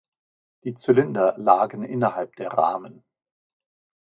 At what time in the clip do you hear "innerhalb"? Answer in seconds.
1.83-2.35